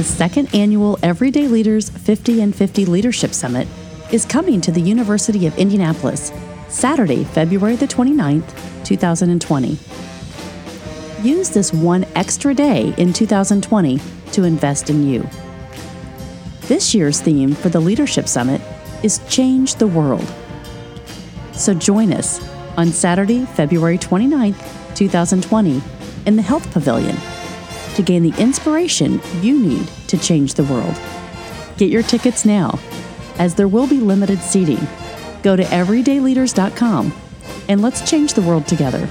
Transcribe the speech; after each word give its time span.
The 0.00 0.04
second 0.04 0.54
annual 0.54 0.98
Everyday 1.02 1.46
Leaders 1.46 1.90
50 1.90 2.40
and 2.40 2.56
50 2.56 2.86
Leadership 2.86 3.34
Summit 3.34 3.68
is 4.10 4.24
coming 4.24 4.62
to 4.62 4.72
the 4.72 4.80
University 4.80 5.46
of 5.46 5.58
Indianapolis 5.58 6.32
Saturday, 6.68 7.22
February 7.22 7.76
the 7.76 7.86
29th, 7.86 8.82
2020. 8.82 9.76
Use 11.22 11.50
this 11.50 11.74
one 11.74 12.06
extra 12.14 12.54
day 12.54 12.94
in 12.96 13.12
2020 13.12 14.00
to 14.32 14.44
invest 14.44 14.88
in 14.88 15.06
you. 15.06 15.28
This 16.62 16.94
year's 16.94 17.20
theme 17.20 17.52
for 17.52 17.68
the 17.68 17.80
Leadership 17.80 18.26
Summit 18.26 18.62
is 19.02 19.20
Change 19.28 19.74
the 19.74 19.86
World. 19.86 20.26
So 21.52 21.74
join 21.74 22.14
us 22.14 22.40
on 22.78 22.86
Saturday, 22.86 23.44
February 23.44 23.98
29th, 23.98 24.94
2020, 24.96 25.82
in 26.24 26.36
the 26.36 26.42
Health 26.42 26.72
Pavilion 26.72 27.18
to 28.00 28.06
gain 28.06 28.22
the 28.22 28.40
inspiration 28.40 29.20
you 29.42 29.58
need 29.58 29.86
to 30.08 30.16
change 30.16 30.54
the 30.54 30.64
world. 30.64 30.98
Get 31.76 31.90
your 31.90 32.02
tickets 32.02 32.46
now, 32.46 32.78
as 33.38 33.54
there 33.54 33.68
will 33.68 33.86
be 33.86 34.00
limited 34.00 34.40
seating. 34.40 34.80
Go 35.42 35.54
to 35.54 35.64
everydayleaders.com 35.64 37.12
and 37.68 37.82
let's 37.82 38.08
change 38.08 38.32
the 38.32 38.42
world 38.42 38.66
together. 38.66 39.06